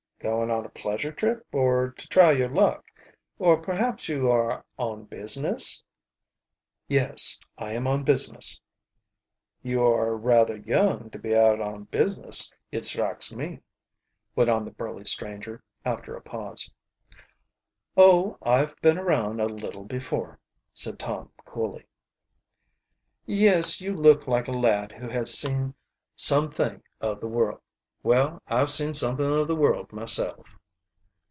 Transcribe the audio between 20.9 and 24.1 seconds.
Tom coolly. "Yes, you